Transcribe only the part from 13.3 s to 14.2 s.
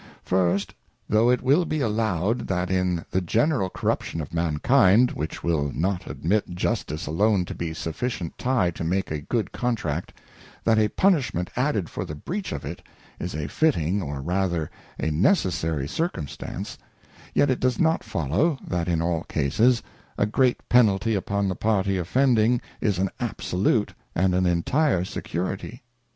a fitting